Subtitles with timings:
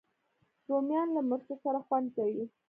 [0.69, 2.43] رومیان له مرچو سره خوند کوي